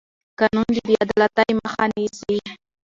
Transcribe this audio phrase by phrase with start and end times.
[0.39, 2.37] قانون د بې عدالتۍ مخه نیسي